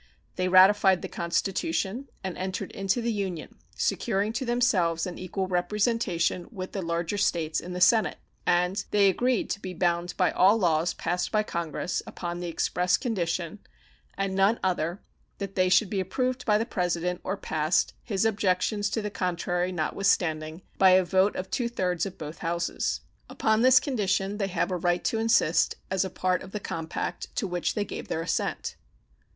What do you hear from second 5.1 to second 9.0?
equal representation with the larger States in the Senate; and